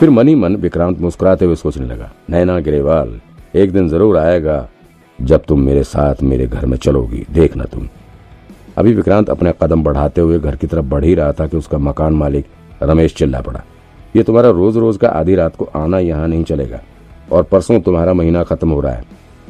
[0.00, 3.20] फिर मनी मन विक्रांत मुस्कुराते हुए सोचने लगा, नैना गिरेवाल,
[3.54, 4.68] एक दिन ज़रूर आएगा
[5.18, 7.88] जब तुम मेरे साथ मेरे घर में चलोगी देखना तुम।
[8.76, 11.78] अभी विक्रांत अपने कदम बढ़ाते हुए घर की तरफ़ बढ़ ही रहा था कि उसका
[11.78, 12.46] मकान मालिक
[12.82, 13.62] रमेश चिल्ला पड़ा।
[14.16, 16.80] ये तुम्हारा रोज रोज का आधी रात को आना यहाँ नहीं चलेगा,
[17.32, 19.04] और परसों तुम्हारा महीना खत्म हो रहा है।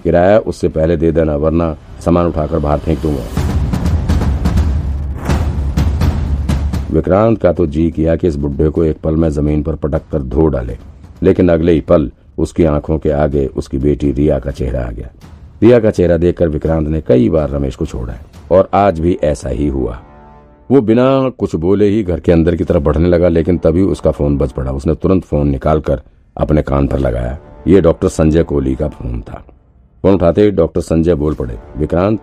[0.04, 3.49] किराया उससे पहले दे देना, वरना सामान उठाकर बाहर फेंक दूँगा।
[7.00, 10.02] विक्रांत का तो जी किया कि इस बुढ़े को एक पल में ज़मीन पर पटक
[10.12, 10.76] कर धो डाले,
[11.22, 15.08] लेकिन अगले ही पल उसकी आँखों के आगे उसकी बेटी रिया का चेहरा आ गया।
[15.62, 18.20] रिया का चेहरा देखकर विक्रांत ने कई बार रमेश को छोड़ा है,
[18.52, 19.98] और आज भी ऐसा ही हुआ।
[20.70, 24.10] वो बिना कुछ बोले ही घर के अंदर की तरफ़ बढ़ने लगा, लेकिन तभी उसका
[24.10, 26.02] फ़ोन बज पड़ा। उसने तुरंत फ़ोन निकालकर
[26.36, 29.44] अपने कान पर लगाया। ये डॉक्टर संजय कोहली का फ़ोन था।
[30.04, 32.20] फ़ोन उठाते ही डॉक्टर संजय बोल पड़े, विक्रांत,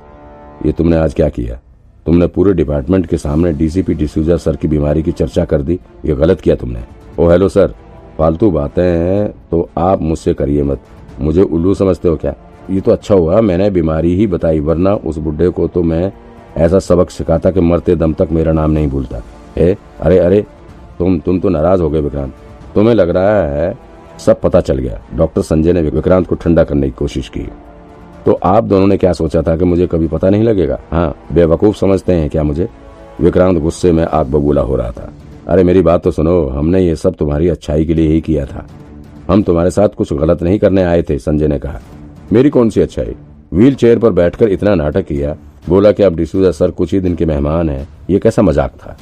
[0.66, 1.60] ये तुमने आज क्या किया?
[2.08, 6.14] तुमने पूरे डिपार्टमेंट के सामने डीसीपी डिसूजा सर की बीमारी की चर्चा कर दी। ये
[6.16, 6.84] गलत किया तुमने।
[7.20, 7.74] ओ हेलो सर
[8.18, 10.80] फालतू बातें हैं तो आप मुझसे करिए मत।
[11.20, 12.34] मुझे उल्लू समझते हो क्या?
[12.70, 16.12] ये तो अच्छा हुआ, मैंने बीमारी ही बताई, वरना उस बुढ़े को तो मैं
[16.58, 19.22] ऐसा सबक सिखाता कि मरते दम तक मेरा नाम नहीं भूलता।
[19.58, 20.46] हे, अरे अरे,
[21.00, 22.34] तुम तुम तो नाराज़ हो गए विक्रांत।
[22.76, 23.78] तुम्हें लग रहा है
[24.20, 27.48] सब पता चल गया। डॉक्टर संजय ने विक्रांत को ठंडा करने की कोशिश की।
[28.28, 30.78] तो आप दोनों ने क्या सोचा था कि मुझे कभी पता नहीं लगेगा?
[30.92, 32.68] हाँ बेवकूफ़ समझते हैं क्या मुझे?
[33.22, 35.10] विक्रांत गुस्से में आग बबूला हो रहा था।
[35.48, 38.66] अरे मेरी बात तो सुनो, हमने ये सब तुम्हारी अच्छाई के लिए ही किया था।
[39.30, 41.80] हम तुम्हारे साथ कुछ गलत नहीं करने आए थे, संजय ने कहा।
[42.34, 43.16] मेरी कौन सी अच्छाई?
[43.54, 45.36] व्हील चेयर पर बैठकर इतना नाटक किया,
[45.70, 48.98] बोला कि अब डिसूजा सर कुछ ही दिन के मेहमान हैं, ये कैसा मज़ाक था?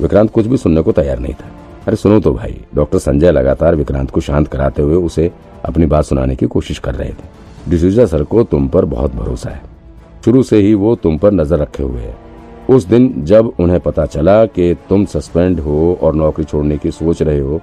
[0.00, 1.50] विक्रांत कुछ भी सुनने को तैयार नहीं था।
[1.86, 5.30] अरे सुनो तो भाई, डॉक्टर संजय लगातार विक्रांत को शांत कराते हुए उसे
[5.64, 7.36] अपनी बात सुनाने की कोशिश कर रहे थे।
[7.68, 9.62] डिसूजा सर को तुम पर बहुत भरोसा है।
[10.24, 12.16] शुरू से ही वो तुम पर नज़र रखे हुए है।
[12.70, 17.22] उस दिन जब उन्हें पता चला कि तुम सस्पेंड हो और नौकरी छोड़ने की सोच
[17.22, 17.60] रहे हो,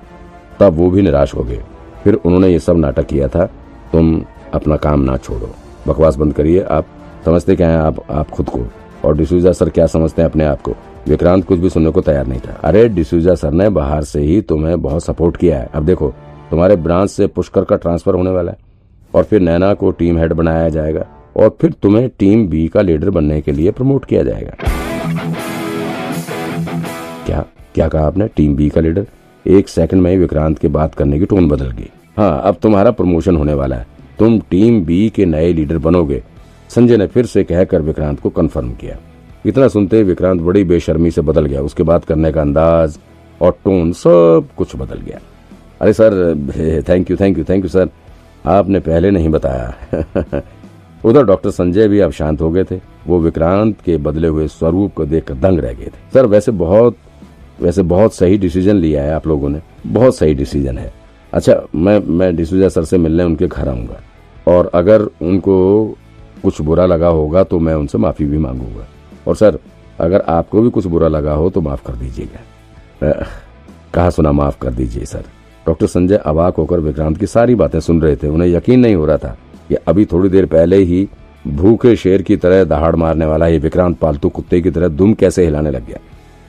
[0.59, 1.63] तब वो भी निराश हो गए।
[2.03, 3.45] फिर उन्होंने ये सब नाटक किया था,
[3.91, 4.21] तुम
[4.53, 5.49] अपना काम ना छोड़ो।
[5.87, 6.85] बकवास बंद करिए, आप
[7.25, 7.77] समझते क्या हैं?
[7.77, 8.59] आप आप खुद को।
[9.05, 10.71] और डिसूजा सर क्या समझते हैं अपने आप को?
[11.07, 14.41] विक्रांत कुछ भी सुनने को तैयार नहीं था। अरे, डिसूजा सर ने बाहर से ही
[14.41, 16.13] तुम्हें बहुत सपोर्ट किया है। अब देखो,
[16.51, 18.64] तुम्हारे ब्रांच से पुष्कर का ट्रांसफ़र होने वाला है।
[19.15, 21.05] और फिर नैना को टीम हेड बनाया जाएगा
[21.37, 24.53] और फिर तुम्हें टीम बी का लीडर बनने के लिए प्रमोट किया जाएगा।
[27.25, 27.45] क्या
[27.75, 28.27] क्या कहा आपने?
[28.27, 29.05] टीम बी का लीडर?
[29.45, 32.91] एक सेकंड में ही विक्रांत की बात करने की टोन बदल गई। हाँ अब तुम्हारा
[32.91, 33.87] प्रमोशन होने वाला है।
[34.19, 36.21] तुम टीम बी के नए लीडर बनोगे।
[36.69, 38.97] संजय ने फिर से कहकर विक्रांत को कंफर्म किया।
[39.45, 42.97] इतना सुनते विक्रांत बड़ी बेशर्मी से बदल गया। उसके बात करने का अंदाज
[43.41, 45.19] और टोन सब कुछ बदल गया।
[45.81, 47.89] अरे sir thank you thank you thank you sir
[48.45, 49.73] आपने पहले नहीं बताया।
[51.05, 54.93] उधर डॉक्टर संजय भी अब शांत हो गए थे। वो विक्रांत के बदले हुए स्वरूप
[54.93, 56.97] को देखकर दंग रह गए थे। सर, वैसे बहुत
[57.61, 60.93] वैसे बहुत सही डिसीज़न लिया है आप लोगों ने। बहुत सही डिसीज़न है।
[61.33, 64.01] अच्छा मैं मैं डिसूजा सर से मिलने उनके घर आऊँगा।
[64.47, 65.85] और अगर उनको
[66.43, 68.87] कुछ बुरा लगा होगा तो मैं उनसे माफ़ी भी मांगूँगा।
[69.27, 69.59] और सर,
[69.99, 73.25] अगर आपको भी कुछ बुरा लगा हो तो माफ़ कर दीजिएगा।
[73.93, 75.23] कहा सुना माफ़ कर दीजिए, सर।
[75.67, 79.05] डॉक्टर संजय अवाक होकर विक्रांत की सारी बातें सुन रहे थे। उन्हें यकीन नहीं हो
[79.05, 79.35] रहा था
[79.69, 81.07] कि अभी थोड़ी देर पहले ही
[81.47, 85.45] भूखे शेर की तरह दहाड़ मारने वाला ये विक्रांत पालतू कुत्ते की तरह दुम कैसे
[85.45, 85.99] हिलाने लग गया।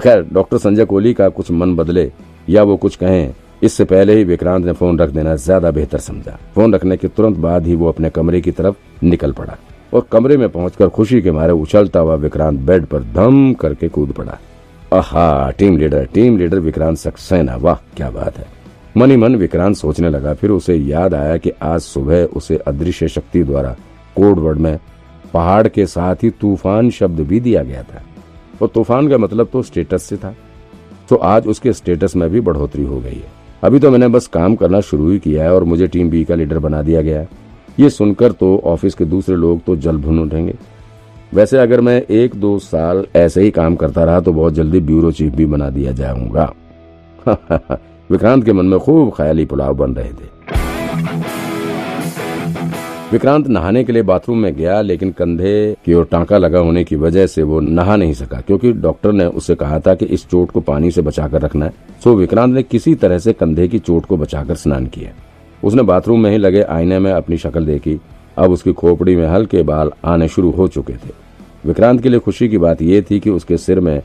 [0.00, 2.10] खैर, डॉक्टर संजय कोहली का कुछ मन बदले
[2.48, 6.38] या वो कुछ कहें, इससे पहले ही विक्रांत ने फ़ोन रख देना ज़्यादा बेहतर समझा।
[6.54, 9.56] फ़ोन रखने के तुरंत बाद ही वो अपने कमरे की तरफ़ निकल पड़ा
[9.92, 14.12] और कमरे में पहुंचकर खुशी के मारे उछलता हुआ विक्रांत बेड पर धम करके कूद
[14.12, 14.38] पड़ा।
[14.92, 18.46] आहा, team leader team leader Vikrant Saxena, वाह, क्या बात है।
[18.96, 23.42] मनी मन विक्रांत सोचने लगा, फिर उसे याद आया कि आज सुबह उसे अदृश्य शक्ति
[23.44, 23.74] द्वारा
[24.16, 24.78] कोड वर्ड में
[25.34, 28.02] पहाड़ के साथ ही तूफ़ान शब्द भी दिया गया था।
[28.62, 30.34] और तूफ़ान का मतलब तो स्टेटस से था
[31.08, 34.54] तो आज उसके स्टेटस में भी बढ़ोतरी हो गई है। अभी तो मैंने बस काम
[34.56, 37.28] करना शुरू ही किया है और मुझे टीम बी का लीडर बना दिया गया है।
[37.78, 40.54] ये सुनकर तो ऑफ़िस के दूसरे लोग तो जल भुन उठेंगे।
[41.34, 45.12] वैसे अगर मैं एक दो साल ऐसे ही काम करता रहा तो बहुत जल्दी ब्यूरो
[45.12, 46.52] चीफ भी बना दिया जाऊँगा।
[48.10, 50.34] विक्रांत के मन में खूब ख्याली पुलाव बन रहे थे।
[53.12, 56.96] विक्रांत नहाने के लिए बाथरूम में गया, लेकिन कंधे की ओर टांका लगा होने की
[56.96, 60.50] वजह से वो नहा नहीं सका, क्योंकि डॉक्टर ने उसे कहा था कि इस चोट
[60.50, 61.72] को पानी से बचाकर रखना है।
[62.04, 65.10] सो विक्रांत ने किसी तरह से कंधे की चोट को बचाकर स्नान किया।
[65.64, 68.00] उसने बाथरूम में ही लगे आईने में अपनी शक्ल देखी।
[68.38, 71.10] अब उसकी खोपड़ी में हल्के बाल आने शुरू हो चुके थे।
[71.66, 74.02] विक्रांत के लिए खुशी की बात यह थी कि उसके सिर में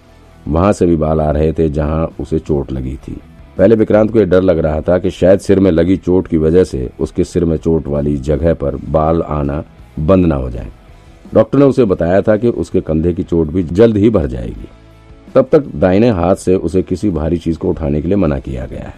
[0.47, 3.17] वहाँ से भी बाल आ रहे थे जहाँ उसे चोट लगी थी।
[3.61, 6.37] पहले विक्रांत को यह डर लग रहा था कि शायद सिर में लगी चोट की
[6.37, 9.63] वजह से उसके सिर में चोट वाली जगह पर बाल आना
[9.99, 10.67] बंद ना हो जाए।
[11.33, 14.67] डॉक्टर ने उसे बताया था कि उसके कंधे की चोट भी जल्द ही भर जाएगी।
[15.35, 18.65] तब तक दाहिने हाथ से उसे किसी भारी चीज़ को उठाने के लिए मना किया
[18.65, 18.93] गया है।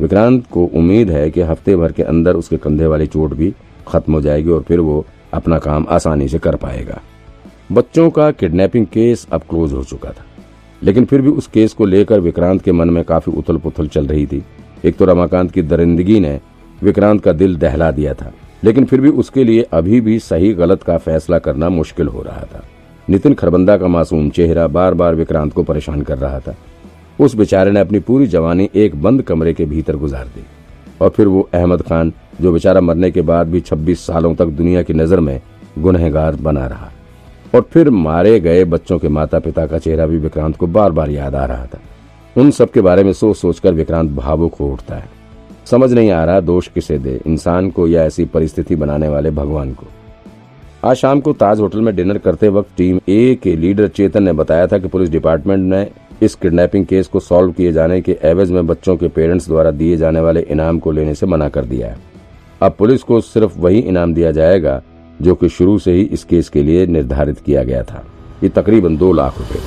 [0.00, 3.54] विक्रांत को उम्मीद है कि हफ़्ते भर के अंदर उसके कंधे वाली चोट भी
[3.88, 7.00] खत्म हो जाएगी और फिर वो अपना काम आसानी से कर पाएगा।
[7.72, 10.24] बच्चों का किडनैपिंग केस अब क्लोज हो चुका था।
[10.82, 14.06] लेकिन फिर भी उस केस को लेकर विक्रांत के मन में काफ़ी उथल पुथल चल
[14.06, 14.42] रही थी।
[14.84, 16.38] एक तो रमाकांत की दरिंदगी ने
[16.82, 18.32] विक्रांत का दिल दहला दिया था,
[18.64, 22.42] लेकिन फिर भी उसके लिए अभी भी सही गलत का फैसला करना मुश्किल हो रहा
[22.44, 22.62] था।
[23.08, 26.54] नितिन खरबंदा का मासूम चेहरा बार बार विक्रांत को परेशान कर रहा था।
[27.20, 30.44] उस बेचारे ने अपनी पूरी जवानी एक बंद कमरे के भीतर गुजार दी।
[31.00, 34.82] और फिर वो अहमद खान, जो बेचारा मरने के बाद भी 26 सालों तक दुनिया
[34.82, 35.40] की नज़र में
[35.78, 36.90] गुनहगार बना रहा।
[37.54, 41.10] और फिर मारे गए बच्चों के माता पिता का चेहरा भी विक्रांत को बार बार
[41.10, 41.80] याद आ रहा था।
[42.36, 45.08] उन सब के बारे में सोच सोचकर विक्रांत भावुक हो उठता है।
[45.64, 49.72] समझ नहीं आ रहा दोष किसे दे, इंसान को या ऐसी परिस्थिति बनाने वाले भगवान
[49.72, 49.86] को।
[50.84, 54.32] आज शाम को ताज होटल में डिनर करते वक्त टीम ए के लीडर चेतन ने
[54.32, 55.86] बताया था कि पुलिस डिपार्टमेंट ने
[56.22, 59.96] इस किडनैपिंग केस को सॉल्व किए जाने के एवज में बच्चों के पेरेंट्स द्वारा दिए
[59.96, 61.98] जाने वाले इनाम को लेने से मना कर दिया है।
[62.62, 64.80] अब पुलिस को सिर्फ़ वही इनाम दिया जाएगा
[65.22, 68.04] जो कि शुरू से ही इस केस के लिए निर्धारित किया गया था।
[68.42, 69.60] ये तकरीबन दो लाख रुपए।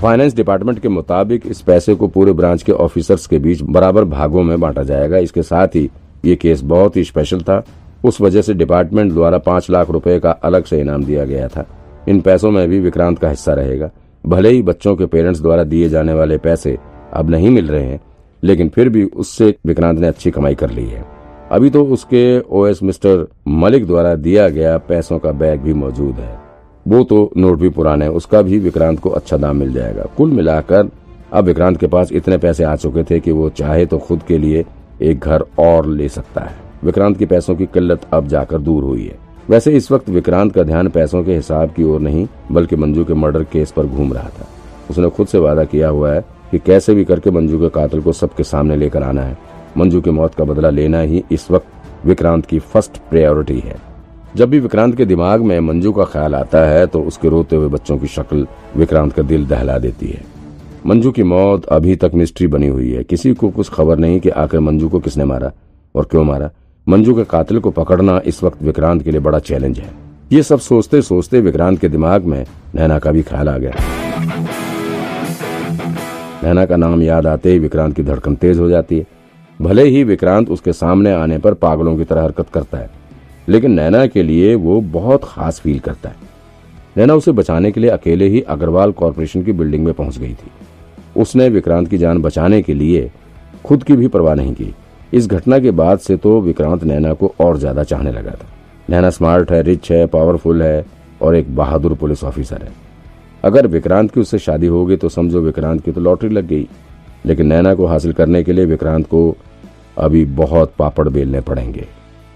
[0.00, 4.42] फाइनेंस डिपार्टमेंट के मुताबिक इस पैसे को पूरे ब्रांच के ऑफिसर्स के बीच बराबर भागों
[4.42, 5.90] में बांटा जाएगा। इसके साथ ही
[6.24, 7.62] ये केस बहुत ही स्पेशल था।
[8.04, 11.66] उस वजह से डिपार्टमेंट द्वारा पाँच लाख रुपए का अलग से इनाम दिया गया था।
[12.08, 13.90] इन पैसों में भी विक्रांत का हिस्सा रहेगा।
[14.24, 16.78] भले ही बच्चों के पेरेंट्स द्वारा दिए जाने वाले पैसे
[17.12, 18.00] अब नहीं मिल रहे हैं,
[18.42, 21.19] लेकिन फिर भी उससे विक्रांत ने अच्छी कमाई कर ली है।
[21.50, 26.38] अभी तो उसके ओएस मिस्टर मलिक द्वारा दिया गया पैसों का बैग भी मौजूद है।
[26.88, 30.30] वो तो नोट भी पुराने है, उसका भी विक्रांत को अच्छा दाम मिल जाएगा। कुल
[30.30, 30.88] मिलाकर,
[31.32, 34.38] अब विक्रांत के पास इतने पैसे आ चुके थे कि वो चाहे तो खुद के
[34.38, 34.64] लिए
[35.02, 39.06] एक घर और ले सकता है। विक्रांत की पैसों की किल्लत अब जाकर दूर हुई
[39.06, 39.18] है।
[39.48, 43.14] वैसे इस वक्त विक्रांत का ध्यान पैसों के हिसाब की ओर नहीं, बल्कि मंजू के
[43.14, 44.46] मर्डर केस पर घूम रहा था।
[44.90, 48.12] उसने खुद से वादा किया हुआ है कि कैसे भी करके मंजू के कातिल को
[48.12, 52.46] सबके सामने लेकर आना है। मंजू की मौत का बदला लेना ही इस वक्त विक्रांत
[52.46, 53.76] की फ़र्स्ट प्रायोरिटी है।
[54.36, 57.68] जब भी विक्रांत के दिमाग में मंजू का ख्याल आता है तो उसके रोते हुए
[57.68, 58.46] बच्चों की शक्ल
[58.76, 60.22] विक्रांत का दिल दहला देती है।
[60.86, 64.28] मंजू की मौत अभी तक मिस्ट्री बनी हुई है। किसी को कुछ खबर नहीं कि
[64.28, 65.52] आखिर मंजू को किसने मारा
[65.94, 66.50] और क्यों मारा।
[66.86, 69.90] मंजू के कातिल को पकड़ना इस वक्त विक्रांत के लिए बड़ा चैलेंज है।
[70.32, 72.44] ये सब सोचते सोचते विक्रांत के दिमाग में
[72.74, 73.74] नैना का भी ख्याल आ गया।
[76.44, 79.06] नैना का नाम याद आते ही विक्रांत की धड़कन तेज हो जाती है।
[79.60, 82.90] भले ही विक्रांत उसके सामने आने पर पागलों की तरह हरकत करता है,
[83.48, 86.28] लेकिन नैना के लिए वो बहुत खास फील करता है।
[86.96, 90.50] नैना उसे बचाने के लिए अकेले ही अग्रवाल कॉरपोरेशन की बिल्डिंग में पहुँच गई थी।
[91.16, 93.10] उसने विक्रांत की जान बचाने के लिए
[93.64, 94.74] खुद की भी परवाह नहीं की।
[95.12, 98.48] इस घटना के बाद से तो विक्रांत नैना को और ज़्यादा चाहने लगा था।
[98.90, 100.84] नैना स्मार्ट है रिच है पावरफुल है
[101.22, 102.72] और एक बहादुर पुलिस ऑफिसर है।
[103.44, 106.66] अगर विक्रांत की उससे शादी होगी तो समझो विक्रांत की तो लॉटरी लग गई।
[107.26, 109.36] लेकिन नैना को हासिल करने के लिए विक्रांत को
[110.00, 111.86] अभी बहुत पापड़ बेलने पड़ेंगे।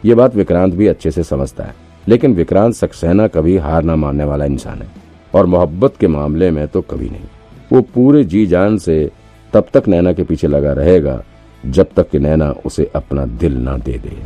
[0.03, 1.75] ये बात विक्रांत भी अच्छे से समझता है,
[2.07, 4.89] लेकिन विक्रांत सक्सेना कभी हार ना मानने वाला इंसान है,
[5.35, 7.27] और मोहब्बत के मामले में तो कभी नहीं।
[7.73, 9.11] वो पूरे जी जान से
[9.53, 11.23] तब तक नैना के पीछे लगा रहेगा,
[11.65, 14.17] जब तक कि नैना उसे अपना दिल ना दे दे।